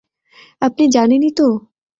আপনি 0.61 0.83
জানেনই 0.87 1.31
তো? 1.31 1.47